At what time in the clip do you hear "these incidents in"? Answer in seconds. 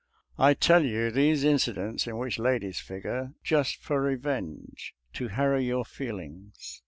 1.11-2.17